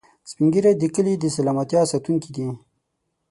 سپین 0.29 0.47
ږیری 0.53 0.73
د 0.77 0.83
کلي 0.95 1.13
د 1.17 1.25
سلامتیا 1.35 1.81
ساتونکي 1.91 2.29
دي 2.35 2.47